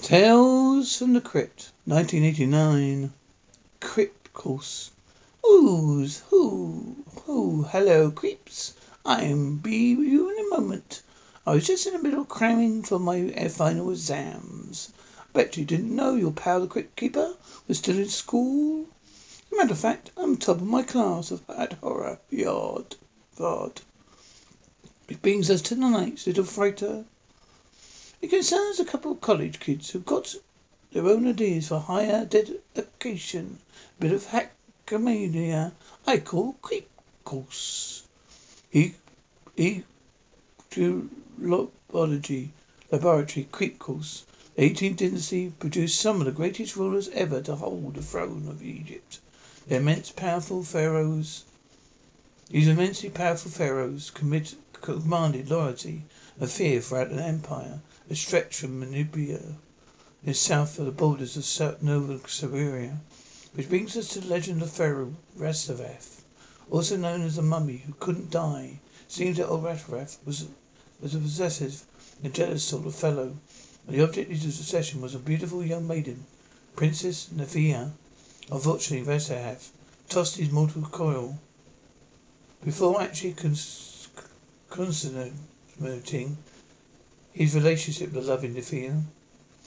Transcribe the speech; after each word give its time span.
Tales 0.00 0.96
from 0.96 1.12
the 1.12 1.20
Crypt, 1.20 1.72
1989. 1.84 3.12
Crypt 3.80 4.32
Course. 4.32 4.92
Oohs, 5.44 6.20
hoo, 6.30 6.96
hoo, 7.26 7.62
hello, 7.64 8.10
creeps. 8.12 8.74
I'll 9.04 9.50
be 9.56 9.96
with 9.96 10.06
you 10.06 10.30
in 10.30 10.46
a 10.46 10.50
moment. 10.50 11.02
I 11.44 11.54
was 11.54 11.66
just 11.66 11.86
in 11.86 11.94
the 11.94 11.98
middle 11.98 12.20
of 12.20 12.28
cramming 12.28 12.84
for 12.84 13.00
my 13.00 13.48
final 13.48 13.90
exams. 13.90 14.90
Bet 15.32 15.56
you 15.56 15.64
didn't 15.64 15.94
know 15.94 16.14
your 16.14 16.30
pal 16.32 16.60
the 16.60 16.68
Crypt 16.68 16.94
Keeper 16.94 17.34
was 17.66 17.78
still 17.78 17.98
in 17.98 18.08
school. 18.08 18.86
As 18.86 19.52
a 19.52 19.56
Matter 19.56 19.72
of 19.72 19.78
fact, 19.80 20.12
I'm 20.16 20.36
top 20.36 20.58
of 20.58 20.62
my 20.62 20.84
class 20.84 21.32
of 21.32 21.42
at 21.50 21.72
Horror 21.74 22.20
Yard. 22.30 22.94
Yard. 23.38 23.80
Which 25.08 25.20
brings 25.20 25.50
us 25.50 25.60
to 25.62 25.74
tonight's 25.74 26.26
little 26.26 26.44
fighter. 26.44 27.04
It 28.20 28.30
concerns 28.30 28.80
a 28.80 28.84
couple 28.84 29.12
of 29.12 29.20
college 29.20 29.60
kids 29.60 29.90
who've 29.90 30.04
got 30.04 30.34
their 30.90 31.06
own 31.06 31.28
ideas 31.28 31.68
for 31.68 31.78
higher 31.78 32.28
education. 32.74 33.60
A 33.96 34.02
bit 34.02 34.10
of 34.10 34.26
hackmania 34.26 35.70
I 36.04 36.18
call 36.18 36.54
creep 36.60 36.88
course. 37.24 38.02
E 38.72 38.94
Egyptology 39.56 40.00
laboratory 42.90 43.46
creep 43.52 43.78
course. 43.78 44.24
The 44.56 44.68
18th 44.68 44.96
dynasty 44.96 45.52
produced 45.56 46.00
some 46.00 46.18
of 46.18 46.24
the 46.26 46.32
greatest 46.32 46.74
rulers 46.74 47.08
ever 47.10 47.40
to 47.42 47.54
hold 47.54 47.94
the 47.94 48.02
throne 48.02 48.48
of 48.48 48.64
Egypt. 48.64 49.20
The 49.68 49.76
immense 49.76 50.10
powerful 50.10 50.64
pharaohs 50.64 51.44
these 52.50 52.66
immensely 52.66 53.10
powerful 53.10 53.50
pharaohs 53.50 54.10
commit, 54.10 54.54
commanded 54.90 55.50
loyalty 55.50 56.02
and 56.40 56.50
fear 56.50 56.80
throughout 56.80 57.10
an 57.10 57.18
empire 57.18 57.82
that 58.08 58.16
stretched 58.16 58.54
from 58.60 58.82
in 58.82 60.32
south 60.32 60.78
of 60.78 60.86
the 60.86 60.90
borders 60.90 61.36
of 61.36 61.82
Nova 61.82 62.18
Siberia. 62.26 62.98
Which 63.52 63.68
brings 63.68 63.98
us 63.98 64.08
to 64.08 64.20
the 64.20 64.28
legend 64.28 64.62
of 64.62 64.70
Pharaoh 64.70 65.14
Rasaveth, 65.36 66.22
also 66.70 66.96
known 66.96 67.20
as 67.20 67.36
the 67.36 67.42
mummy 67.42 67.82
who 67.86 67.92
couldn't 68.00 68.30
die. 68.30 68.80
Seems 69.08 69.36
that 69.36 69.48
old 69.48 69.62
Rasaveth 69.64 70.16
was 70.24 70.46
was 71.02 71.14
a 71.14 71.18
possessive 71.18 71.84
and 72.24 72.32
jealous 72.32 72.64
sort 72.64 72.86
of 72.86 72.94
fellow, 72.94 73.36
and 73.86 73.94
the 73.94 74.02
object 74.02 74.30
of 74.32 74.40
his 74.40 74.58
obsession 74.58 75.02
was 75.02 75.14
a 75.14 75.18
beautiful 75.18 75.62
young 75.62 75.86
maiden, 75.86 76.24
Princess 76.76 77.28
Nephia. 77.30 77.92
Unfortunately, 78.50 79.06
Rasaveth 79.06 79.68
tossed 80.08 80.36
his 80.36 80.50
mortal 80.50 80.80
coil 80.80 81.38
before 82.64 83.02
actually 83.02 83.34
consummating 84.70 86.36
his 87.32 87.54
relationship 87.54 88.12
with 88.12 88.26
loving 88.26 88.54
Nephia. 88.54 89.02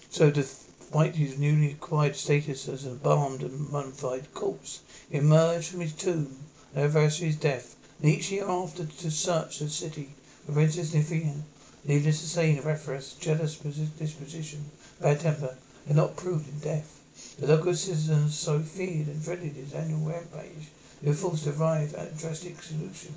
So, 0.10 0.30
despite 0.30 1.16
his 1.16 1.38
newly 1.40 1.72
acquired 1.72 2.16
status 2.16 2.68
as 2.68 2.86
an 2.86 2.92
embalmed 2.92 3.42
and 3.42 3.70
mummified 3.72 4.34
corpse, 4.34 4.82
he 5.10 5.18
emerged 5.18 5.70
from 5.70 5.80
his 5.80 5.94
tomb 5.94 6.38
anniversary 6.76 7.28
of 7.30 7.34
his 7.34 7.42
death, 7.42 7.76
and 8.02 8.12
each 8.12 8.30
year 8.30 8.48
after 8.48 8.86
to 8.86 9.10
search 9.10 9.60
the 9.60 9.70
city 9.70 10.10
for 10.46 10.52
Princess 10.52 10.94
Nephia. 10.94 11.44
Needless 11.84 12.20
to 12.22 12.28
say, 12.28 12.54
Neferefre's 12.54 13.14
jealous 13.14 13.56
disposition, 13.56 14.66
bad 15.00 15.22
temper, 15.22 15.58
had 15.88 15.96
not 15.96 16.16
proved 16.16 16.48
in 16.48 16.60
death. 16.60 17.00
The 17.40 17.48
local 17.48 17.74
citizens 17.74 18.38
so 18.38 18.60
feared 18.60 19.08
and 19.08 19.24
dreaded 19.24 19.54
his 19.54 19.74
annual 19.74 20.02
rampage, 20.02 20.68
they 21.02 21.10
were 21.10 21.16
forced 21.16 21.46
to 21.46 21.54
arrive 21.54 21.96
at 21.96 22.12
a 22.12 22.16
drastic 22.16 22.62
solution. 22.62 23.16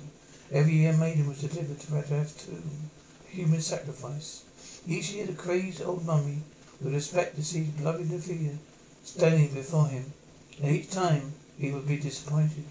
Every 0.51 0.75
year 0.75 0.93
maiden 0.93 1.27
was 1.27 1.41
delivered 1.41 1.79
to 1.79 1.93
Radha's 1.95 2.31
tomb, 2.33 2.91
a 3.27 3.31
human 3.31 3.63
sacrifice. 3.63 4.41
Each 4.87 5.09
year 5.09 5.25
the 5.25 5.33
crazed 5.33 5.81
old 5.81 6.05
mummy 6.05 6.43
would 6.79 6.93
expect 6.93 7.35
to 7.37 7.43
see 7.43 7.63
his 7.63 7.73
beloved 7.73 8.11
Nephia 8.11 8.59
standing 9.03 9.51
before 9.55 9.87
him, 9.87 10.13
and 10.61 10.75
each 10.75 10.91
time 10.91 11.33
he 11.57 11.71
would 11.71 11.87
be 11.87 11.97
disappointed. 11.97 12.65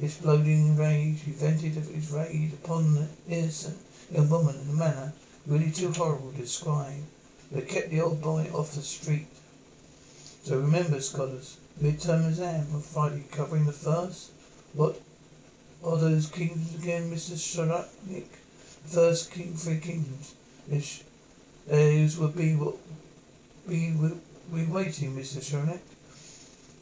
Exploding 0.00 0.66
in 0.66 0.76
rage, 0.76 1.20
he 1.20 1.30
vented 1.30 1.74
his 1.74 2.10
rage 2.10 2.54
upon 2.54 2.92
the 2.94 3.06
innocent 3.28 3.78
young 4.10 4.28
woman 4.28 4.58
in 4.58 4.70
a 4.70 4.72
manner 4.72 5.12
really 5.46 5.70
too 5.70 5.92
horrible 5.92 6.32
to 6.32 6.38
describe, 6.38 7.04
but 7.52 7.68
kept 7.68 7.90
the 7.90 8.00
old 8.00 8.20
boy 8.20 8.50
off 8.52 8.72
the 8.74 8.82
street. 8.82 9.28
So 10.42 10.58
remember, 10.58 11.00
scholars, 11.00 11.56
midterm 11.80 12.26
exam 12.28 12.66
on 12.74 12.82
Friday 12.82 13.22
covering 13.30 13.66
the 13.66 13.72
first. 13.72 14.30
What 14.72 15.00
are 15.84 15.96
those 15.98 16.28
kingdoms 16.28 16.74
again, 16.76 17.10
Mr. 17.10 17.34
Sharapnik? 17.34 18.28
The 18.84 18.88
first 18.88 19.32
king, 19.32 19.54
three 19.56 19.78
kingdoms. 19.78 20.34
Ish. 20.70 21.02
Those 21.66 22.16
would 22.18 22.36
be 22.36 22.54
what 22.54 22.76
we 23.66 23.92
were 23.92 24.16
we 24.52 24.64
waiting, 24.64 25.16
Mr. 25.16 25.42
Sharapnik. 25.42 25.80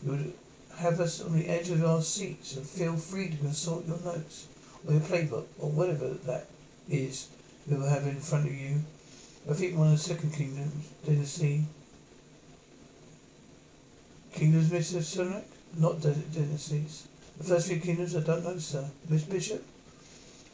You 0.05 0.11
would 0.11 0.33
have 0.77 1.00
us 1.00 1.21
on 1.22 1.33
the 1.33 1.49
edge 1.49 1.71
of 1.71 1.84
our 1.84 2.03
seats 2.03 2.56
and 2.56 2.66
feel 2.66 2.97
free 2.97 3.31
to 3.31 3.37
consult 3.37 3.87
your 3.87 4.00
notes 4.00 4.47
or 4.87 4.93
your 4.93 5.03
playbook 5.03 5.47
or 5.59 5.71
whatever 5.71 6.09
that 6.27 6.47
is 6.88 7.28
you 7.67 7.77
will 7.77 7.88
have 7.88 8.06
in 8.06 8.21
front 8.21 8.47
of 8.47 8.55
you. 8.55 8.82
I 9.49 9.55
think 9.55 9.77
one 9.78 9.88
of 9.88 9.93
the 9.93 9.99
second 9.99 10.32
kingdoms, 10.32 10.87
dynasty. 11.06 11.65
Kingdoms, 14.34 14.69
Mr. 14.69 14.99
Sharapnik? 14.99 15.44
Not 15.78 16.00
dynasties. 16.03 17.05
First 17.43 17.69
few 17.69 17.81
kingdoms, 17.81 18.15
I 18.15 18.21
don't 18.21 18.45
know, 18.45 18.59
sir. 18.59 18.84
Miss 19.09 19.23
Bishop? 19.23 19.65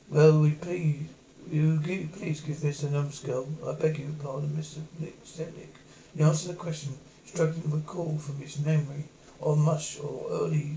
Well, 0.08 0.38
we 0.38 0.52
please, 0.52 1.08
you 1.50 1.78
give, 1.78 2.12
please 2.12 2.40
give 2.40 2.60
this 2.60 2.84
a 2.84 2.90
numbskull. 2.90 3.48
I 3.66 3.72
beg 3.72 3.98
your 3.98 4.10
pardon, 4.22 4.50
Mr. 4.50 4.78
Nick 5.00 5.20
Stepnick. 5.24 5.74
He 6.16 6.22
answered 6.22 6.52
the 6.52 6.54
question, 6.54 6.96
struggling 7.24 7.62
to 7.62 7.68
recall 7.70 8.16
from 8.18 8.36
his 8.36 8.60
memory 8.60 9.02
of 9.40 9.58
much 9.58 9.98
or 9.98 10.28
early 10.30 10.76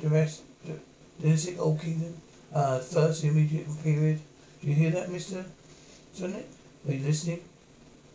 dynastic 0.00 1.60
old 1.60 1.82
kingdom. 1.82 2.14
Uh, 2.54 2.78
first 2.78 3.22
immediate 3.22 3.66
period. 3.82 4.18
Do 4.62 4.68
you 4.68 4.74
hear 4.74 4.90
that, 4.92 5.10
Mr. 5.10 5.44
Skolnick? 6.16 6.46
Are 6.88 6.92
you 6.94 7.04
listening? 7.04 7.42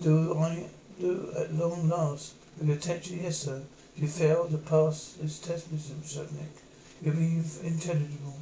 Do 0.02 0.40
I 0.40 0.66
do 1.00 1.32
at 1.38 1.54
long 1.54 1.88
last? 1.88 2.34
With 2.58 2.72
attention, 2.72 3.20
yes, 3.22 3.38
sir. 3.38 3.62
You 3.96 4.08
fail 4.08 4.48
to 4.48 4.58
pass 4.58 5.18
this 5.22 5.38
test, 5.38 5.72
Mr. 5.72 5.94
Skolnick, 6.04 6.50
you'll 7.02 7.16
be 7.16 7.42
intelligible 7.64 8.36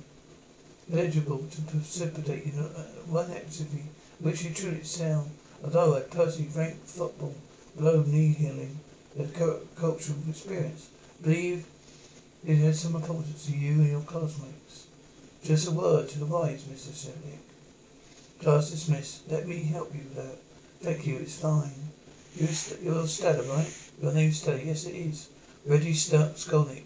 legible 0.92 1.46
to 1.52 1.62
precipitate 1.62 2.46
in 2.46 2.60
uh, 2.60 2.66
one 3.06 3.30
activity 3.32 3.84
which 4.20 4.44
you 4.44 4.52
truly 4.52 4.78
excel. 4.78 5.28
Although 5.64 5.96
I 5.96 6.02
personally 6.02 6.50
rank 6.56 6.84
football 6.86 7.36
below 7.78 8.02
knee 8.02 8.34
healing 8.34 8.80
the 9.16 9.26
cultural 9.76 10.18
experience, 10.28 10.90
believe 11.22 11.66
it 12.46 12.56
has 12.56 12.80
some 12.80 12.96
importance 12.96 13.46
to 13.46 13.52
you 13.56 13.74
and 13.74 13.90
your 13.92 14.02
classmates. 14.02 14.88
Just 15.44 15.68
a 15.68 15.72
word 15.72 16.10
to 16.10 16.20
the 16.20 16.26
wise, 16.26 16.64
Mr. 16.64 16.92
Skolnick. 16.92 18.42
Class 18.42 18.72
dismissed. 18.72 19.30
Let 19.30 19.48
me 19.48 19.62
help 19.64 19.94
you 19.94 20.02
with 20.02 20.16
that. 20.16 20.38
Thank 20.82 21.06
you, 21.06 21.18
it's 21.18 21.36
fine. 21.36 21.72
You're, 22.36 22.48
st- 22.48 22.82
you're 22.82 23.08
Stella, 23.08 23.44
right? 23.44 23.74
Your 24.02 24.14
name's 24.14 24.42
Stella. 24.42 24.60
Yes, 24.60 24.86
it 24.86 24.96
is. 24.96 25.30
Reggie 25.66 25.94
St- 25.94 26.36
Skolnick. 26.36 26.86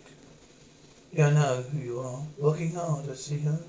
Yeah, 1.16 1.28
I 1.28 1.34
know 1.34 1.62
who 1.62 1.78
you 1.78 2.00
are. 2.00 2.24
Working 2.40 2.74
hard, 2.74 3.08
I 3.08 3.14
see 3.14 3.38
her. 3.42 3.60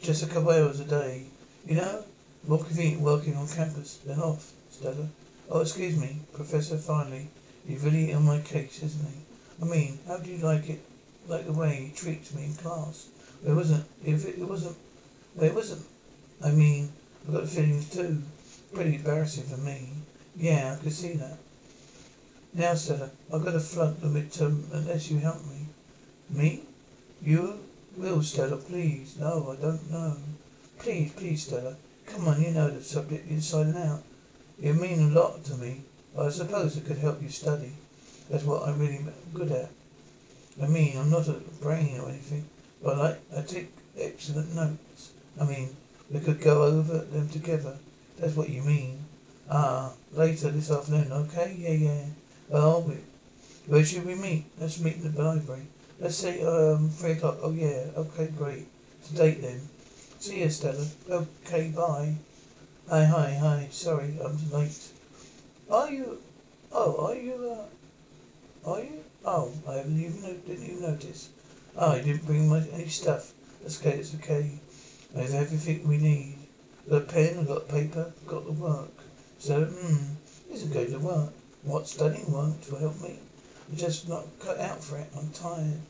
Just 0.00 0.22
a 0.22 0.26
couple 0.26 0.48
hours 0.48 0.80
a 0.80 0.84
day. 0.84 1.26
You 1.66 1.74
know, 1.74 2.02
more 2.48 2.64
convenient 2.64 3.02
working 3.02 3.36
on 3.36 3.46
campus 3.48 3.98
than 4.06 4.18
off, 4.18 4.50
Stella. 4.70 5.06
Oh, 5.50 5.60
excuse 5.60 5.94
me, 5.94 6.16
Professor 6.32 6.78
Finley. 6.78 7.28
He's 7.68 7.82
really 7.82 8.14
on 8.14 8.24
my 8.24 8.40
case, 8.40 8.82
isn't 8.82 9.08
he? 9.08 9.18
I 9.60 9.66
mean, 9.66 9.98
how 10.06 10.16
do 10.16 10.30
you 10.30 10.38
like 10.38 10.70
it, 10.70 10.80
like 11.28 11.44
the 11.44 11.52
way 11.52 11.74
he 11.74 11.94
treats 11.94 12.34
me 12.34 12.44
in 12.44 12.54
class? 12.54 13.08
It 13.46 13.52
wasn't, 13.52 13.84
if 14.02 14.24
it, 14.24 14.38
it 14.38 14.48
wasn't, 14.48 14.76
it 15.38 15.54
wasn't, 15.54 15.84
I 16.42 16.50
mean, 16.50 16.88
I've 17.28 17.34
got 17.34 17.46
feelings 17.46 17.90
too. 17.90 18.22
Pretty 18.72 18.94
embarrassing 18.94 19.44
for 19.44 19.58
me. 19.58 19.90
Yeah, 20.34 20.74
I 20.74 20.82
could 20.82 20.94
see 20.94 21.12
that. 21.12 21.36
Now, 22.54 22.72
Stella, 22.74 23.10
I've 23.30 23.44
got 23.44 23.52
to 23.52 23.60
flunk 23.60 24.00
the 24.00 24.06
midterm 24.06 24.62
unless 24.72 25.10
you 25.10 25.18
help 25.18 25.44
me. 25.44 25.66
Me? 26.30 26.62
You? 27.22 27.60
Will, 27.96 28.22
Stella, 28.22 28.56
please. 28.58 29.16
No, 29.18 29.56
I 29.56 29.62
don't 29.62 29.90
know. 29.90 30.16
Please, 30.78 31.12
please, 31.12 31.44
Stella. 31.44 31.76
Come 32.06 32.28
on, 32.28 32.42
you 32.42 32.50
know 32.50 32.68
the 32.68 32.84
subject 32.84 33.28
inside 33.30 33.66
and 33.66 33.78
out. 33.78 34.02
You 34.60 34.74
mean 34.74 35.00
a 35.00 35.08
lot 35.08 35.44
to 35.44 35.54
me. 35.56 35.82
I 36.18 36.30
suppose 36.30 36.76
it 36.76 36.86
could 36.86 36.98
help 36.98 37.22
you 37.22 37.28
study. 37.28 37.72
That's 38.30 38.44
what 38.44 38.68
I'm 38.68 38.78
really 38.78 39.04
good 39.34 39.52
at. 39.52 39.70
I 40.62 40.66
mean, 40.66 40.96
I'm 40.96 41.10
not 41.10 41.28
a 41.28 41.34
brain 41.60 42.00
or 42.00 42.08
anything, 42.08 42.44
but 42.82 42.98
I 42.98 43.38
I 43.38 43.42
take 43.42 43.70
excellent 43.98 44.54
notes. 44.54 45.10
I 45.38 45.44
mean, 45.44 45.76
we 46.10 46.20
could 46.20 46.40
go 46.40 46.64
over 46.64 46.98
them 46.98 47.28
together. 47.28 47.76
That's 48.18 48.36
what 48.36 48.48
you 48.48 48.62
mean. 48.62 49.04
Ah, 49.50 49.92
later 50.12 50.50
this 50.50 50.70
afternoon, 50.70 51.12
okay? 51.12 51.54
Yeah, 51.58 51.72
yeah. 51.72 52.04
Well, 52.48 52.82
we, 52.82 52.94
where 53.66 53.84
should 53.84 54.06
we 54.06 54.14
meet? 54.14 54.44
Let's 54.58 54.80
meet 54.80 54.96
in 54.96 55.12
the 55.12 55.22
library. 55.22 55.66
Let's 56.00 56.16
say 56.16 56.42
um 56.42 56.90
three 56.90 57.12
o'clock. 57.12 57.38
Oh 57.42 57.52
yeah. 57.52 57.86
Okay, 57.96 58.28
great. 58.38 58.66
To 59.06 59.14
date 59.14 59.42
then. 59.42 59.60
See 60.18 60.40
you, 60.40 60.50
Stella. 60.50 60.86
Okay, 61.10 61.68
bye. 61.68 62.14
Hi, 62.88 63.04
hi, 63.04 63.34
hi. 63.34 63.68
Sorry, 63.70 64.18
I'm 64.22 64.38
late. 64.52 64.88
Are 65.70 65.90
you 65.90 66.18
Oh, 66.72 67.06
are 67.06 67.14
you, 67.14 67.56
uh, 68.66 68.70
are 68.70 68.80
you? 68.80 69.02
Oh, 69.24 69.50
I 69.66 69.76
haven't 69.76 69.98
even, 69.98 70.20
didn't 70.46 70.64
even 70.64 70.82
notice. 70.82 71.30
Oh, 71.76 71.92
I 71.92 72.00
didn't 72.00 72.26
bring 72.26 72.48
my, 72.48 72.60
any 72.72 72.88
stuff. 72.88 73.32
That's 73.62 73.80
okay, 73.80 73.98
it's 73.98 74.14
okay. 74.16 74.50
I 75.16 75.20
have 75.20 75.34
everything 75.34 75.88
we 75.88 75.96
need. 75.96 76.36
Got 76.90 77.02
a 77.02 77.04
pen, 77.06 77.46
got 77.46 77.68
paper, 77.68 78.12
got 78.26 78.44
the 78.44 78.52
work. 78.52 78.90
So, 79.38 79.64
hmm, 79.64 80.14
this 80.48 80.62
isn't 80.62 80.74
going 80.74 80.90
to 80.90 80.98
work. 80.98 81.32
What 81.62 81.88
studying 81.88 82.30
won't 82.30 82.70
will 82.70 82.78
help 82.78 83.00
me. 83.00 83.18
I'm 83.68 83.76
just 83.76 84.08
not 84.08 84.24
cut 84.40 84.60
out 84.60 84.82
for 84.82 84.98
it. 84.98 85.08
I'm 85.16 85.30
tired. 85.30 85.80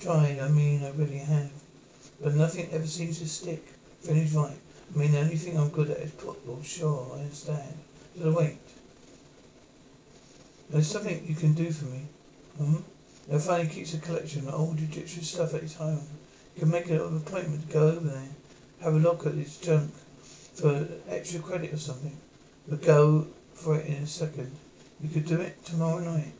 Tried, 0.00 0.38
I 0.38 0.48
mean, 0.48 0.84
I 0.84 0.90
really 0.90 1.18
have. 1.18 1.50
But 2.20 2.34
nothing 2.34 2.68
ever 2.72 2.86
seems 2.86 3.18
to 3.18 3.28
stick. 3.28 3.64
Finish 4.00 4.32
right. 4.32 4.56
I 4.94 4.98
mean, 4.98 5.12
the 5.12 5.20
only 5.20 5.36
thing 5.36 5.58
I'm 5.58 5.70
good 5.70 5.90
at 5.90 5.98
is 5.98 6.10
football. 6.10 6.62
Sure, 6.62 7.06
I 7.14 7.20
understand. 7.20 7.74
So 8.20 8.32
wait. 8.32 8.58
There's 10.68 10.86
something 10.86 11.24
you 11.26 11.34
can 11.34 11.54
do 11.54 11.70
for 11.72 11.86
me. 11.86 12.02
Hmm? 12.58 12.76
Now 13.28 13.38
Finley 13.38 13.68
keeps 13.68 13.94
a 13.94 13.98
collection 13.98 14.46
of 14.48 14.54
old 14.54 14.78
Egyptian 14.78 15.22
stuff 15.22 15.54
at 15.54 15.62
his 15.62 15.74
home. 15.74 16.06
You 16.54 16.60
can 16.60 16.70
make 16.70 16.90
an 16.90 16.98
appointment 16.98 17.66
to 17.66 17.72
go 17.72 17.88
over 17.88 18.08
there. 18.08 18.28
Have 18.80 18.94
a 18.94 18.98
look 18.98 19.26
at 19.26 19.34
his 19.34 19.56
junk 19.56 19.92
for 20.54 20.86
extra 21.08 21.40
credit 21.40 21.72
or 21.72 21.78
something. 21.78 22.16
We'll 22.66 22.78
go 22.78 23.26
for 23.54 23.76
it 23.78 23.86
in 23.86 23.94
a 23.94 24.06
second. 24.06 24.50
You 25.00 25.08
could 25.08 25.26
do 25.26 25.40
it 25.40 25.64
tomorrow 25.64 26.00
night. 26.00 26.32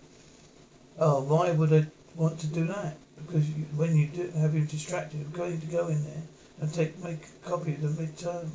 Oh, 0.98 1.22
why 1.22 1.52
would 1.52 1.72
I 1.72 1.86
want 2.16 2.40
to 2.40 2.46
do 2.46 2.66
that? 2.66 2.96
Because 3.16 3.48
you, 3.48 3.64
when 3.76 3.96
you 3.96 4.08
do 4.08 4.30
have 4.38 4.54
him 4.54 4.66
distracted, 4.66 5.20
I'm 5.20 5.30
going 5.30 5.60
to 5.60 5.66
go 5.66 5.88
in 5.88 6.04
there 6.04 6.22
and 6.60 6.72
take 6.72 7.02
make 7.02 7.24
a 7.24 7.48
copy 7.48 7.74
of 7.74 7.82
the 7.82 8.02
midterm. 8.02 8.48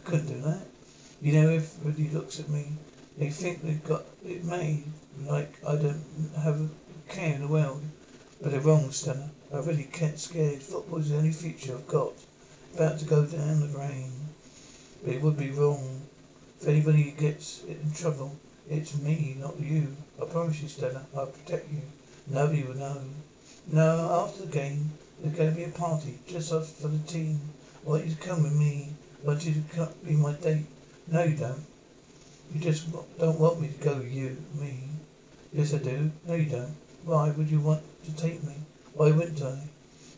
I 0.00 0.08
couldn't 0.08 0.26
do 0.26 0.40
that. 0.42 0.66
You 1.22 1.32
know, 1.34 1.48
everybody 1.48 2.08
looks 2.10 2.40
at 2.40 2.48
me, 2.48 2.72
they 3.18 3.30
think 3.30 3.62
they've 3.62 3.82
got 3.84 4.04
it 4.26 4.44
made, 4.44 4.84
like 5.24 5.54
I 5.66 5.76
don't 5.76 6.04
have 6.36 6.60
a 6.60 6.68
care 7.08 7.34
in 7.34 7.40
the 7.40 7.48
world. 7.48 7.82
But 8.42 8.50
they're 8.50 8.60
wrong, 8.60 8.90
Stella. 8.90 9.30
I 9.52 9.58
really 9.60 9.84
can't 9.84 10.18
scared. 10.18 10.60
Football's 10.60 11.08
the 11.08 11.16
only 11.16 11.32
future 11.32 11.74
I've 11.74 11.88
got. 11.88 12.12
About 12.74 12.98
to 12.98 13.06
go 13.06 13.24
down 13.24 13.60
the 13.60 13.68
drain. 13.68 14.12
But 15.02 15.14
it 15.14 15.22
would 15.22 15.38
be 15.38 15.50
wrong. 15.50 16.02
If 16.60 16.68
anybody 16.68 17.12
gets 17.12 17.62
in 17.64 17.92
trouble, 17.94 18.36
it's 18.68 18.96
me, 18.98 19.36
not 19.38 19.58
you. 19.60 19.96
I 20.20 20.24
promise 20.24 20.60
you, 20.60 20.68
Stella, 20.68 21.06
I'll 21.16 21.26
protect 21.26 21.70
you. 21.70 21.82
Nobody 22.26 22.62
will 22.64 22.74
know. 22.74 23.00
No, 23.68 24.24
after 24.24 24.46
the 24.46 24.52
game, 24.52 24.90
there's 25.20 25.36
going 25.36 25.50
to 25.50 25.56
be 25.56 25.64
a 25.64 25.68
party, 25.68 26.18
just 26.26 26.52
us 26.52 26.72
for 26.72 26.88
the 26.88 26.98
team. 26.98 27.40
I 27.84 27.88
want 27.88 28.04
you 28.04 28.14
to 28.14 28.20
come 28.20 28.42
with 28.42 28.58
me. 28.58 28.88
I 29.22 29.26
want 29.26 29.44
you 29.44 29.54
to 29.74 29.88
be 30.04 30.12
my 30.12 30.32
date. 30.32 30.66
No, 31.06 31.22
you 31.22 31.36
don't. 31.36 31.64
You 32.52 32.60
just 32.60 32.90
don't 33.18 33.38
want 33.38 33.60
me 33.60 33.68
to 33.68 33.84
go 33.84 33.96
with 33.96 34.12
you, 34.12 34.36
me. 34.54 34.88
Yes, 35.52 35.72
I 35.74 35.78
do. 35.78 36.10
No, 36.26 36.34
you 36.34 36.50
don't. 36.50 36.74
Why 37.04 37.30
would 37.30 37.50
you 37.50 37.60
want 37.60 37.82
to 38.04 38.12
take 38.16 38.42
me? 38.42 38.54
Why 38.94 39.12
wouldn't 39.12 39.42
I? 39.42 39.58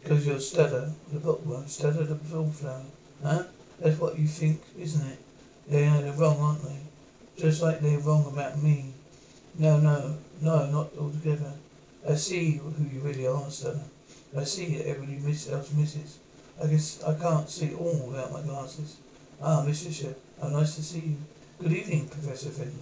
Because 0.03 0.27
you're 0.27 0.41
Stella, 0.41 0.93
the 1.13 1.21
bookworm, 1.21 1.67
Stella 1.69 2.05
the 2.05 2.15
wallflower. 2.35 2.85
Huh? 3.23 3.45
That's 3.79 4.01
what 4.01 4.19
you 4.19 4.27
think, 4.27 4.63
isn't 4.79 5.07
it? 5.07 5.19
Yeah, 5.69 6.01
they're 6.01 6.13
wrong, 6.13 6.41
aren't 6.41 6.63
they? 6.63 6.88
Just 7.39 7.63
like 7.63 7.79
they're 7.79 8.01
wrong 8.01 8.27
about 8.27 8.61
me. 8.61 8.93
No, 9.57 9.79
no, 9.79 10.17
no, 10.41 10.67
not 10.67 10.91
altogether. 10.99 11.53
I 12.09 12.17
see 12.17 12.55
who 12.55 12.85
you 12.85 12.99
really 13.01 13.29
are, 13.29 13.49
sir. 13.49 13.81
I 14.37 14.43
see 14.43 14.77
that 14.77 14.89
everybody 14.89 15.19
miss, 15.19 15.49
else 15.49 15.71
misses. 15.71 16.19
I 16.61 16.67
guess 16.67 17.01
I 17.05 17.15
can't 17.15 17.49
see 17.49 17.75
all 17.75 18.09
without 18.09 18.33
my 18.33 18.43
glasses. 18.43 18.97
Ah, 19.41 19.63
Miss 19.65 19.85
Fisher, 19.85 20.17
how 20.41 20.49
nice 20.49 20.75
to 20.75 20.83
see 20.83 20.99
you. 20.99 21.17
Good 21.61 21.73
evening, 21.73 22.09
Professor 22.09 22.51
Finley. 22.51 22.73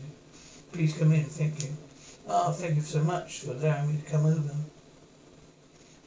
Please 0.72 0.94
come 0.94 1.12
in, 1.12 1.24
thank 1.24 1.62
you. 1.62 1.76
Ah, 2.26 2.50
thank 2.50 2.76
you 2.76 2.82
so 2.82 3.02
much 3.02 3.40
for 3.40 3.50
allowing 3.50 3.92
me 3.92 4.00
to 4.00 4.10
come 4.10 4.24
over. 4.24 4.54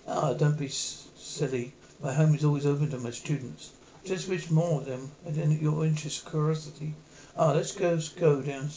Ah, 0.08 0.34
don't 0.34 0.58
be 0.58 0.70
silly. 0.70 1.72
My 2.02 2.14
home 2.14 2.34
is 2.34 2.44
always 2.44 2.66
open 2.66 2.90
to 2.90 2.98
my 2.98 3.12
students. 3.12 3.70
Just 4.04 4.28
wish 4.28 4.50
more 4.50 4.82
of 4.82 4.88
them 4.88 5.12
had 5.24 5.36
your 5.36 5.86
interest 5.86 6.28
curiosity. 6.28 6.96
Ah, 7.42 7.54
let's 7.54 7.72
go 7.72 7.98
go 8.18 8.42
down. 8.42 8.70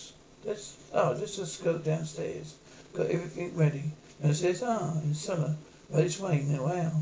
Let's 0.44 0.76
ah, 0.94 1.16
let's 1.18 1.34
just 1.34 1.64
go 1.64 1.78
downstairs. 1.78 2.54
Got 2.94 3.08
everything 3.08 3.56
ready. 3.56 3.90
And 4.22 4.30
it 4.30 4.36
says 4.36 4.62
ah, 4.62 5.00
in 5.02 5.16
cellar. 5.16 5.56
Right 5.90 6.04
this 6.04 6.20
way 6.20 6.44
now. 6.46 6.66
Wow, 6.66 6.92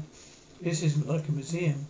this 0.62 0.82
isn't 0.82 1.06
like 1.06 1.28
a 1.28 1.32
museum. 1.32 1.86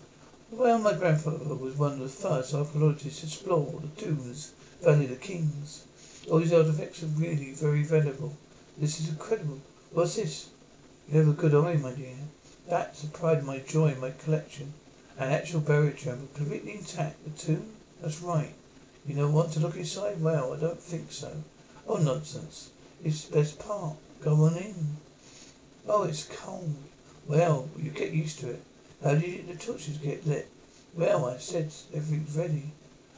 Well, 0.50 0.80
my 0.80 0.94
grandfather 0.94 1.54
was 1.54 1.76
one 1.76 1.92
of 1.92 1.98
the 2.00 2.08
first 2.08 2.52
archaeologists 2.52 3.20
to 3.20 3.26
explore 3.26 3.80
the 3.80 4.02
tombs, 4.02 4.50
Valley 4.82 5.04
of 5.04 5.10
the 5.10 5.16
Kings. 5.16 5.84
All 6.28 6.40
these 6.40 6.52
artifacts 6.52 7.04
are 7.04 7.14
really 7.24 7.52
very 7.52 7.84
valuable. 7.84 8.34
This 8.76 8.98
is 8.98 9.10
incredible. 9.10 9.60
What's 9.92 10.16
this? 10.16 10.48
You 11.08 11.20
have 11.20 11.28
a 11.28 11.32
good 11.32 11.54
eye, 11.54 11.76
my 11.76 11.92
dear. 11.92 12.16
That's 12.66 13.02
the 13.02 13.08
pride 13.10 13.38
of 13.38 13.44
my 13.44 13.60
joy 13.60 13.92
in 13.92 14.00
my 14.00 14.10
collection. 14.10 14.74
An 15.16 15.30
actual 15.30 15.60
burial 15.60 15.92
chamber, 15.92 16.26
completely 16.34 16.72
intact. 16.72 17.22
The 17.22 17.30
tomb? 17.30 17.66
That's 18.02 18.20
right. 18.20 18.52
You 19.06 19.14
don't 19.14 19.32
want 19.32 19.52
to 19.52 19.60
look 19.60 19.76
inside? 19.76 20.20
Well, 20.20 20.52
I 20.52 20.56
don't 20.58 20.80
think 20.80 21.10
so. 21.12 21.32
Oh, 21.86 21.96
nonsense. 21.96 22.70
It's 23.02 23.24
best 23.24 23.58
part. 23.58 23.96
Go 24.20 24.34
on 24.44 24.56
in. 24.56 24.96
Oh, 25.88 26.02
it's 26.02 26.24
cold. 26.24 26.74
Well, 27.26 27.68
you 27.76 27.90
get 27.90 28.12
used 28.12 28.40
to 28.40 28.50
it. 28.50 28.62
How 29.02 29.14
did 29.14 29.48
the 29.48 29.54
torches 29.54 29.96
get 29.98 30.26
lit? 30.26 30.48
Well, 30.94 31.24
I 31.26 31.38
said 31.38 31.72
everything's 31.94 32.36
ready. 32.36 32.72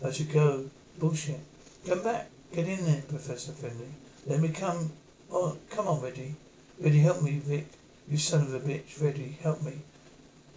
I 0.05 0.13
should 0.13 0.33
go. 0.33 0.71
Bullshit. 0.99 1.41
Come 1.87 2.03
back. 2.03 2.29
Get 2.53 2.69
in 2.69 2.85
there, 2.85 3.03
Professor 3.09 3.53
Finley. 3.53 3.89
Let 4.27 4.41
me 4.41 4.51
come 4.51 4.93
Oh, 5.35 5.57
Come 5.71 5.89
on, 5.89 6.03
Reddy. 6.03 6.35
Reddy, 6.79 6.99
help 6.99 7.23
me, 7.23 7.39
Vic. 7.39 7.67
You 8.07 8.19
son 8.19 8.43
of 8.43 8.53
a 8.55 8.61
bitch. 8.61 9.01
Reddy, 9.01 9.39
help 9.41 9.63
me. 9.63 9.79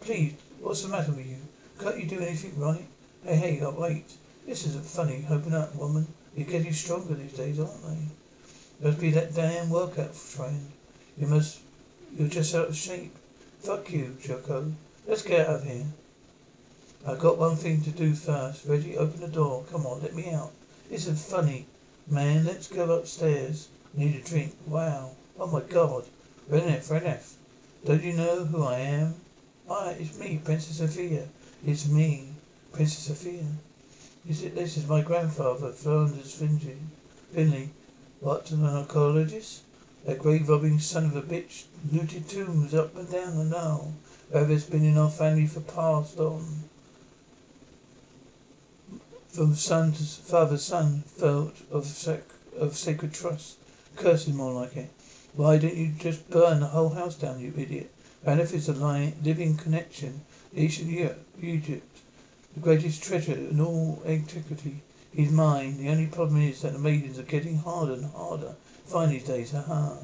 Please, 0.01 0.33
what's 0.59 0.81
the 0.81 0.89
matter 0.89 1.13
with 1.13 1.25
you? 1.25 1.37
Can't 1.79 1.97
you 1.97 2.05
do 2.05 2.19
anything 2.19 2.59
right? 2.59 2.85
Hey, 3.23 3.35
hey, 3.37 3.61
oh, 3.61 3.71
wait. 3.71 4.03
This 4.45 4.67
isn't 4.67 4.85
funny. 4.85 5.25
Open 5.29 5.55
up, 5.55 5.73
woman. 5.75 6.05
You're 6.35 6.45
getting 6.45 6.71
stronger 6.71 7.15
these 7.15 7.33
days, 7.33 7.59
aren't 7.59 7.81
they? 7.83 8.87
Must 8.87 8.99
be 8.99 9.09
that 9.11 9.33
damn 9.33 9.71
workout 9.71 10.13
trend. 10.35 10.71
You 11.17 11.25
must. 11.25 11.59
You're 12.15 12.27
just 12.27 12.53
out 12.53 12.67
of 12.67 12.75
shape. 12.75 13.15
Fuck 13.61 13.91
you, 13.91 14.15
Jocko. 14.21 14.71
Let's 15.07 15.23
get 15.23 15.49
out 15.49 15.55
of 15.55 15.63
here. 15.63 15.85
I've 17.07 17.17
got 17.17 17.39
one 17.39 17.55
thing 17.55 17.81
to 17.81 17.89
do 17.89 18.13
first. 18.13 18.65
Reggie, 18.65 18.97
open 18.97 19.21
the 19.21 19.27
door. 19.27 19.63
Come 19.71 19.87
on, 19.87 20.03
let 20.03 20.13
me 20.13 20.29
out. 20.29 20.51
This 20.89 21.07
isn't 21.07 21.17
funny. 21.17 21.65
Man, 22.07 22.45
let's 22.45 22.67
go 22.67 22.91
upstairs. 22.91 23.67
Need 23.95 24.15
a 24.15 24.21
drink. 24.21 24.55
Wow. 24.67 25.11
Oh 25.39 25.47
my 25.47 25.61
god. 25.61 26.05
Renef, 26.51 26.89
Renef. 26.89 27.33
Don't 27.83 28.03
you 28.03 28.13
know 28.13 28.45
who 28.45 28.63
I 28.63 28.77
am? 28.77 29.15
Ah, 29.67 29.89
it's 29.89 30.19
me, 30.19 30.39
Princess 30.43 30.77
Sophia. 30.77 31.27
It's 31.65 31.87
me, 31.87 32.27
Princess 32.71 33.05
Sophia. 33.05 33.45
Is 34.27 34.41
it, 34.41 34.55
this 34.55 34.75
is 34.75 34.87
my 34.87 35.01
grandfather, 35.01 35.71
Flanders 35.71 36.33
Finley. 36.33 36.77
Finley. 37.31 37.69
What, 38.21 38.49
an 38.49 38.65
archaeologist? 38.65 39.61
That 40.03 40.17
grave 40.17 40.49
robbing 40.49 40.79
son 40.79 41.05
of 41.05 41.15
a 41.15 41.21
bitch 41.21 41.65
looted 41.91 42.27
tombs 42.27 42.73
up 42.73 42.95
and 42.95 43.11
down 43.11 43.37
the 43.37 43.43
Nile. 43.43 43.93
Whoever's 44.31 44.63
been 44.63 44.83
in 44.83 44.97
our 44.97 45.11
family 45.11 45.45
for 45.45 45.59
passed 45.59 46.19
on. 46.19 46.63
From 49.29 49.53
son 49.53 49.91
to 49.91 50.03
father, 50.03 50.57
son, 50.57 51.03
felt 51.05 51.53
of 51.69 51.85
sac- 51.85 52.23
of 52.57 52.75
sacred 52.75 53.13
trust. 53.13 53.57
Curses 53.95 54.33
more 54.33 54.53
like 54.53 54.75
it. 54.75 54.89
Why 55.35 55.59
don't 55.59 55.77
you 55.77 55.89
just 55.99 56.27
burn 56.31 56.61
the 56.61 56.67
whole 56.67 56.89
house 56.89 57.13
down, 57.13 57.39
you 57.39 57.53
idiot? 57.55 57.91
And 58.25 58.39
if 58.39 58.55
it's 58.55 58.69
a 58.69 58.73
li- 58.73 59.13
living 59.23 59.55
connection. 59.55 60.21
Eu- 60.51 61.13
Egypt, 61.41 61.94
the 62.55 62.61
greatest 62.61 63.03
treasure 63.03 63.33
in 63.33 63.59
all 63.59 64.01
antiquity. 64.05 64.81
He's 65.11 65.29
mine. 65.29 65.77
The 65.77 65.89
only 65.89 66.07
problem 66.07 66.41
is 66.41 66.61
that 66.61 66.71
the 66.71 66.79
maidens 66.79 67.19
are 67.19 67.23
getting 67.23 67.57
harder 67.57 67.93
and 67.93 68.05
harder. 68.05 68.55
Fine 68.85 69.09
these 69.09 69.25
days, 69.25 69.51
ha 69.51 69.61
ha. 69.61 69.97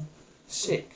Sick. 0.46 0.90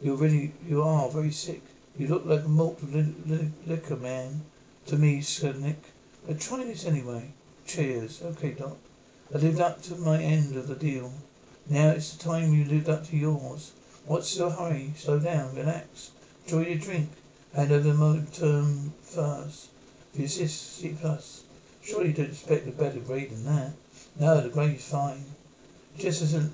You're 0.00 0.14
really, 0.14 0.52
you 0.64 0.80
are 0.80 1.08
very 1.10 1.32
sick. 1.32 1.60
You 1.98 2.06
look 2.06 2.24
like 2.24 2.44
a 2.44 2.48
malt 2.48 2.80
li- 2.84 3.14
li- 3.26 3.50
liquor 3.66 3.96
man 3.96 4.42
to 4.86 4.96
me, 4.96 5.20
Sir 5.22 5.52
Nick. 5.54 5.82
But 6.24 6.38
try 6.38 6.62
this 6.62 6.86
anyway. 6.86 7.32
Cheers. 7.66 8.22
Okay, 8.22 8.52
Doc. 8.52 8.76
I 9.34 9.38
lived 9.38 9.60
up 9.60 9.82
to 9.82 9.96
my 9.96 10.22
end 10.22 10.56
of 10.56 10.68
the 10.68 10.76
deal. 10.76 11.12
Now 11.68 11.88
it's 11.90 12.14
the 12.14 12.22
time 12.22 12.54
you 12.54 12.64
lived 12.64 12.88
up 12.88 13.08
to 13.08 13.16
yours. 13.16 13.72
What's 14.06 14.36
your 14.36 14.50
hurry? 14.50 14.92
Slow 14.96 15.18
down, 15.18 15.56
relax. 15.56 16.12
Enjoy 16.44 16.66
your 16.66 16.78
drink. 16.78 17.10
Hand 17.54 17.72
over 17.72 17.92
the 17.92 18.26
term 18.32 18.92
first. 19.02 19.71
Physicist 20.14 20.76
C 20.76 20.96
plus. 21.00 21.42
Surely 21.82 22.08
you 22.08 22.12
don't 22.14 22.30
expect 22.30 22.68
a 22.68 22.72
better 22.72 23.00
grade 23.00 23.30
than 23.30 23.44
that. 23.44 23.72
No, 24.20 24.40
the 24.40 24.50
grade's 24.50 24.88
fine. 24.88 25.24
Just 25.98 26.22
isn't 26.22 26.52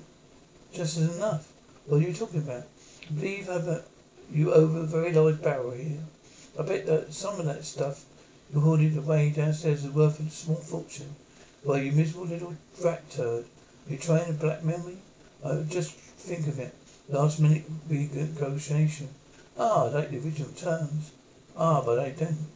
just 0.73 0.97
isn't 0.97 1.15
enough. 1.15 1.51
What 1.85 1.97
are 1.97 2.07
you 2.07 2.13
talking 2.13 2.39
about? 2.39 2.63
I 3.09 3.13
believe 3.13 3.49
you 4.31 4.53
over 4.53 4.79
a 4.79 4.83
very 4.83 5.11
large 5.11 5.41
barrel 5.41 5.71
here. 5.71 6.03
I 6.57 6.63
bet 6.63 6.85
that 6.85 7.13
some 7.13 7.39
of 7.39 7.45
that 7.45 7.65
stuff 7.65 8.05
you 8.53 8.59
hoarded 8.59 8.97
away 8.97 9.29
downstairs 9.31 9.83
is 9.83 9.91
worth 9.91 10.19
a 10.19 10.29
small 10.29 10.57
fortune. 10.57 11.15
Well, 11.63 11.77
you 11.79 11.91
miserable 11.91 12.27
little 12.27 12.55
rat 12.81 13.09
turd. 13.11 13.45
Are 13.45 13.91
you 13.91 13.97
trying 13.97 14.27
to 14.27 14.33
blackmail 14.33 14.79
me? 14.79 14.97
I 15.43 15.63
just 15.69 15.91
think 15.91 16.47
of 16.47 16.59
it. 16.59 16.73
Last 17.09 17.39
minute 17.39 17.63
negotiation. 17.89 19.09
Ah, 19.57 19.85
I 19.85 19.89
like 19.89 20.11
the 20.11 20.17
original 20.17 20.51
terms. 20.51 21.11
Ah, 21.57 21.81
but 21.81 21.99
I 21.99 22.11
don't. 22.11 22.47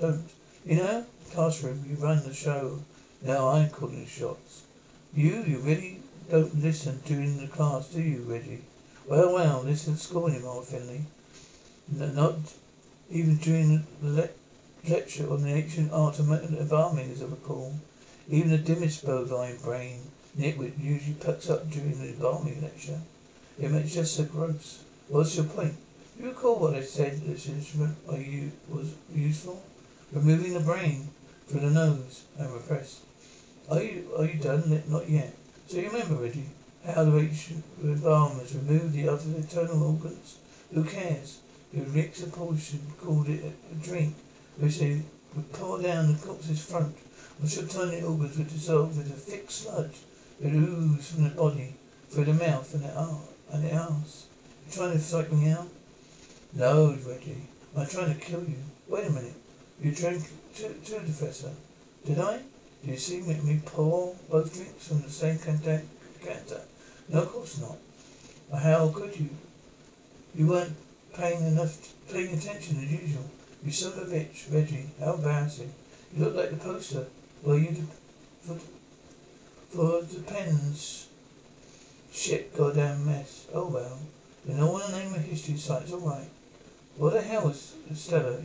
Don't. 0.00 0.30
You 0.66 0.74
know, 0.74 1.06
classroom, 1.30 1.86
you 1.88 1.94
run 1.94 2.24
the 2.24 2.34
show. 2.34 2.80
Now 3.22 3.50
I'm 3.50 3.70
calling 3.70 4.00
the 4.02 4.10
shots. 4.10 4.64
You, 5.14 5.40
you 5.42 5.58
really 5.58 6.00
don't 6.28 6.60
listen 6.60 7.00
during 7.04 7.38
the 7.38 7.46
class, 7.46 7.86
do 7.86 8.00
you, 8.02 8.22
Reggie? 8.22 8.62
Well, 9.06 9.32
well, 9.32 9.60
listen 9.60 9.94
to 9.94 10.00
schooling, 10.00 10.44
old 10.44 10.64
Finley. 10.66 11.02
Not 11.88 12.34
even 13.08 13.36
during 13.36 13.68
the 13.68 13.84
le- 14.02 14.28
lecture 14.90 15.30
on 15.32 15.42
the 15.42 15.50
ancient 15.50 15.92
art 15.92 16.18
of 16.18 16.32
embalming, 16.32 17.12
as 17.12 17.22
I 17.22 17.26
recall. 17.26 17.72
Even 18.28 18.50
the 18.50 18.58
dimmest 18.58 19.04
bovine 19.04 19.58
brain 19.58 20.00
nitwit 20.36 20.72
usually 20.80 21.14
perks 21.14 21.48
up 21.48 21.70
during 21.70 21.96
the 22.00 22.08
embalming 22.08 22.60
lecture. 22.60 22.98
It 23.56 23.70
makes 23.70 23.94
just 23.94 24.14
so 24.14 24.24
gross. 24.24 24.80
What's 25.06 25.36
your 25.36 25.44
point? 25.44 25.74
Do 26.16 26.24
You 26.24 26.30
recall 26.30 26.58
what 26.58 26.74
I 26.74 26.82
said 26.82 27.20
this 27.20 27.46
instrument 27.46 27.94
I 28.10 28.16
u- 28.16 28.50
was 28.68 28.88
useful? 29.14 29.62
Removing 30.12 30.54
the 30.54 30.60
brain 30.60 31.08
through 31.48 31.60
the 31.60 31.70
nose 31.70 32.22
and 32.38 32.52
repressed. 32.52 33.00
Are 33.68 33.82
you 33.82 34.08
are 34.16 34.24
you 34.24 34.38
done? 34.38 34.82
Not 34.86 35.10
yet. 35.10 35.34
So 35.66 35.78
you 35.78 35.90
remember, 35.90 36.14
Reggie, 36.14 36.46
how 36.84 37.02
the 37.02 37.18
ancient 37.18 37.64
embalmers 37.82 38.54
removed 38.54 38.92
the 38.92 39.08
other 39.08 39.24
internal 39.36 39.82
organs? 39.82 40.38
Who 40.72 40.84
cares? 40.84 41.38
Would 41.72 41.92
mix 41.92 42.22
a 42.22 42.28
portion, 42.28 42.80
called 43.00 43.28
it 43.28 43.42
a, 43.44 43.84
drink, 43.84 44.14
which 44.58 44.78
they 44.78 45.02
would 45.34 45.52
pour 45.52 45.82
down 45.82 46.12
the 46.12 46.18
corpse's 46.24 46.64
front, 46.64 46.96
which 47.40 47.56
tiny 47.68 48.02
organs 48.02 48.38
would 48.38 48.48
dissolve 48.48 48.96
into 48.96 49.10
thick 49.10 49.50
sludge 49.50 49.96
that 50.40 50.52
ooze 50.52 51.10
from 51.10 51.24
the 51.24 51.30
body 51.30 51.74
through 52.10 52.26
the 52.26 52.34
mouth 52.34 52.72
and 52.74 52.84
the 52.84 52.94
arse. 52.96 53.28
And 53.52 53.64
the 53.64 53.76
arse. 53.76 54.26
You 54.68 54.72
trying 54.72 54.92
to 54.92 55.00
psych 55.00 55.32
me 55.32 55.50
out? 55.50 55.66
No, 56.52 56.96
Reggie. 57.04 57.48
I'm 57.76 57.88
trying 57.88 58.14
to 58.14 58.20
kill 58.20 58.44
you. 58.44 58.62
Wait 58.86 59.06
a 59.08 59.10
minute. 59.10 59.34
You 59.78 59.92
drank 59.92 60.22
too, 60.54 60.74
too, 60.84 61.00
Professor. 61.00 61.50
Did 62.06 62.18
I? 62.18 62.40
Do 62.82 62.90
you 62.90 62.96
see 62.96 63.20
me, 63.20 63.60
pour 63.66 64.14
both 64.30 64.54
drinks 64.54 64.88
from 64.88 65.02
the 65.02 65.10
same 65.10 65.36
decanter? 65.36 66.62
No, 67.08 67.22
of 67.22 67.32
course 67.32 67.60
not. 67.60 67.76
How 68.58 68.88
could 68.88 69.14
you? 69.18 69.28
You 70.34 70.46
weren't 70.46 70.76
paying 71.12 71.42
enough, 71.46 71.76
paying 72.10 72.32
attention 72.32 72.78
as 72.78 72.90
usual. 72.90 73.24
You 73.64 73.70
son 73.70 73.92
of 73.92 74.10
a 74.10 74.16
bitch, 74.16 74.52
Reggie. 74.52 74.88
How 74.98 75.14
embarrassing. 75.14 75.72
You 76.14 76.24
look 76.24 76.36
like 76.36 76.50
the 76.50 76.56
poster. 76.56 77.06
Well, 77.42 77.58
you 77.58 77.86
for, 78.42 78.58
for 79.70 80.00
the 80.00 80.20
pens. 80.20 81.08
Shit, 82.12 82.56
goddamn 82.56 83.04
mess. 83.04 83.46
Oh 83.52 83.66
well. 83.66 83.98
You 84.48 84.54
know 84.54 84.70
what 84.70 84.90
the 84.90 84.98
name 84.98 85.12
of 85.12 85.22
history 85.22 85.56
site. 85.56 85.82
It's 85.82 85.92
all 85.92 86.00
right. 86.00 86.30
What 86.96 87.12
the 87.12 87.20
hell 87.20 87.48
is 87.50 87.74
Stella? 87.92 88.38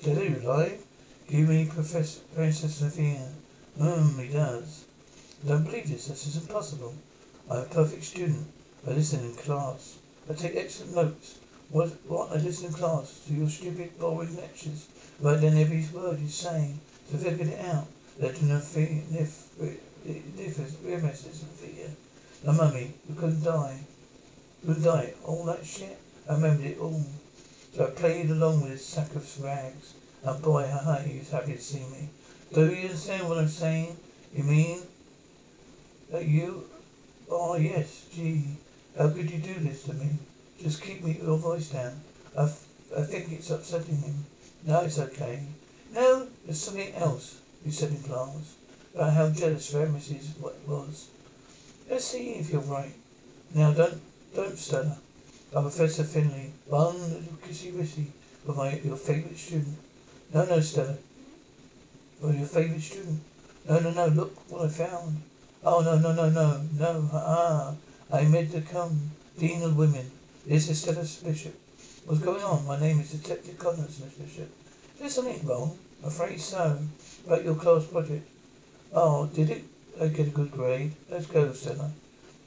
Stella, 0.00 0.22
you 0.22 0.40
alive? 0.44 0.80
Give 1.28 1.48
me 1.48 1.66
Professor 1.66 2.20
Princess 2.32 2.76
Sophia. 2.76 3.32
Hmm, 3.76 4.16
he 4.20 4.28
does. 4.28 4.84
I 5.44 5.48
don't 5.48 5.64
believe 5.64 5.88
this. 5.88 6.06
This 6.06 6.24
is 6.28 6.36
impossible. 6.36 6.94
I'm 7.50 7.62
a 7.62 7.64
perfect 7.64 8.04
student. 8.04 8.46
I 8.86 8.92
listen 8.92 9.24
in 9.24 9.34
class. 9.34 9.96
I 10.30 10.34
take 10.34 10.54
excellent 10.54 10.94
notes. 10.94 11.40
What, 11.70 11.88
what 12.06 12.30
I 12.30 12.36
listen 12.36 12.66
in 12.66 12.74
class 12.74 13.22
to 13.26 13.34
your 13.34 13.48
stupid, 13.48 13.98
boring 13.98 14.36
lectures. 14.36 14.86
Write 15.18 15.40
down 15.40 15.56
every 15.56 15.84
word 15.92 16.20
you're 16.20 16.28
saying. 16.28 16.78
So 17.10 17.18
figure 17.18 17.48
it 17.48 17.64
out. 17.64 17.88
Let 18.20 18.40
you 18.40 18.46
know 18.46 18.58
if 18.58 19.48
differs 20.36 20.76
remesses 20.84 21.42
and. 21.42 21.96
Now, 22.44 22.52
mummy, 22.52 22.92
you 23.08 23.16
couldn't 23.16 23.42
die. 23.42 23.80
You 24.62 24.74
couldn't 24.74 24.84
die. 24.84 25.14
All 25.24 25.44
that 25.46 25.66
shit. 25.66 25.98
I 26.30 26.34
remembered 26.34 26.66
it 26.66 26.78
all. 26.78 27.02
So 27.74 27.86
I 27.86 27.90
played 27.90 28.30
along 28.30 28.62
with 28.62 28.72
this 28.72 28.86
sack 28.86 29.14
of 29.14 29.44
rags. 29.44 29.94
And 30.22 30.42
boy, 30.42 30.66
haha, 30.66 30.98
he 30.98 31.18
was 31.18 31.30
happy 31.30 31.54
to 31.54 31.60
see 31.60 31.80
me. 31.80 32.08
Do 32.52 32.72
you 32.72 32.88
understand 32.88 33.28
what 33.28 33.38
I'm 33.38 33.48
saying? 33.48 33.96
You 34.32 34.44
mean 34.44 34.86
that 36.10 36.26
you? 36.26 36.68
Oh 37.30 37.54
yes, 37.56 38.06
gee, 38.10 38.56
how 38.96 39.08
could 39.08 39.30
you 39.30 39.38
do 39.38 39.60
this 39.60 39.82
to 39.84 39.92
me? 39.92 40.08
Just 40.58 40.80
keep 40.80 41.02
me 41.02 41.12
your 41.12 41.36
voice 41.36 41.68
down. 41.68 42.00
I, 42.36 42.44
f- 42.44 42.66
I 42.96 43.02
think 43.02 43.30
it's 43.30 43.50
upsetting 43.50 43.98
him. 43.98 44.24
No, 44.64 44.80
it's 44.80 44.98
okay. 44.98 45.40
No, 45.92 46.26
there's 46.44 46.60
something 46.60 46.94
else. 46.94 47.36
You 47.64 47.70
said 47.70 47.90
in 47.90 48.02
class 48.02 48.54
about 48.94 49.12
how 49.12 49.28
jealous 49.28 49.70
Ramesses 49.72 50.28
was. 50.66 51.06
Let's 51.88 52.04
see 52.04 52.34
if 52.34 52.50
you're 52.50 52.60
right. 52.62 52.94
Now 53.54 53.72
don't 53.72 54.00
don't 54.34 54.56
stutter. 54.56 54.96
I'm 55.50 55.62
Professor 55.62 56.04
Finley, 56.04 56.52
one 56.66 57.00
little 57.00 57.38
kissy 57.42 57.72
wissy 57.72 58.08
for 58.44 58.52
my 58.52 58.78
your 58.80 58.96
favourite 58.96 59.38
student. 59.38 59.78
No, 60.34 60.44
no, 60.44 60.60
Stella. 60.60 60.98
For 62.20 62.34
your 62.34 62.46
favourite 62.46 62.82
student. 62.82 63.18
No, 63.66 63.78
no, 63.80 63.90
no, 63.92 64.08
look 64.08 64.50
what 64.50 64.66
I 64.66 64.68
found. 64.68 65.22
Oh, 65.64 65.80
no, 65.80 65.98
no, 65.98 66.12
no, 66.12 66.28
no, 66.28 66.60
no, 66.78 67.10
ah, 67.14 67.74
I 68.12 68.24
made 68.24 68.52
to 68.52 68.60
come. 68.60 69.10
Dean 69.38 69.62
of 69.62 69.78
Women. 69.78 70.10
This 70.46 70.68
is 70.68 70.82
Stella 70.82 71.06
Bishop. 71.24 71.58
What's 72.04 72.20
going 72.20 72.42
on? 72.42 72.66
My 72.66 72.78
name 72.78 73.00
is 73.00 73.12
Detective 73.12 73.58
Connors, 73.58 74.00
Miss 74.00 74.12
Bishop. 74.18 74.50
Is 74.96 75.00
there 75.00 75.08
something 75.08 75.46
wrong? 75.46 75.78
Afraid 76.04 76.42
so. 76.42 76.78
About 77.26 77.44
your 77.44 77.54
class 77.54 77.86
project. 77.86 78.28
Oh, 78.92 79.24
did 79.28 79.48
it? 79.48 79.64
I 79.98 80.08
get 80.08 80.26
a 80.26 80.30
good 80.30 80.52
grade. 80.52 80.92
Let's 81.08 81.24
go, 81.24 81.50
Stella. 81.54 81.90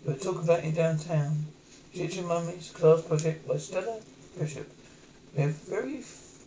We'll 0.06 0.18
talk 0.18 0.44
about 0.44 0.64
it 0.64 0.76
downtown. 0.76 1.48
Egyptian 1.94 2.26
Mummies, 2.26 2.72
class 2.74 3.02
project 3.02 3.46
by 3.48 3.58
Stella 3.58 4.00
Bishop. 4.40 4.70
We 5.36 5.42
have 5.44 5.52
very 5.52 5.98
f- 5.98 6.40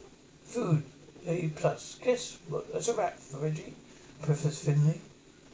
food 0.45 0.83
a 1.27 1.49
plus. 1.49 1.97
Guess 2.03 2.39
what? 2.49 2.73
That's 2.73 2.89
a 2.89 2.95
wrap 2.95 3.19
for 3.19 3.39
Reggie. 3.39 3.75
Professor 4.23 4.73
Finley. 4.73 5.01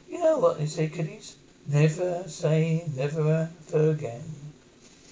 You 0.09 0.19
know 0.19 0.37
what 0.39 0.57
they 0.59 0.65
say, 0.65 0.87
kiddies? 0.87 1.35
Never 1.67 2.23
say 2.27 2.85
never 2.95 3.49
ever 3.69 3.91
again. 3.91 4.23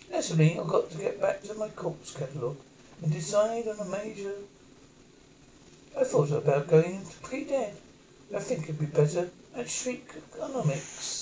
Naturally, 0.10 0.58
I've 0.58 0.68
got 0.68 0.90
to 0.92 0.98
get 0.98 1.20
back 1.20 1.44
to 1.44 1.54
my 1.56 1.70
corpse 1.70 2.16
catalogue 2.16 2.58
and 3.04 3.12
decide 3.12 3.68
on 3.68 3.80
a 3.80 3.86
major. 3.86 4.34
I 5.98 6.06
thought 6.06 6.32
about 6.32 6.68
going 6.68 6.96
into 6.96 7.18
pre-dead. 7.24 7.76
I 8.34 8.40
think 8.40 8.64
it'd 8.64 8.80
be 8.80 8.86
better 8.86 9.30
at 9.56 9.70
Shriek 9.70 10.10
Economics. 10.34 11.19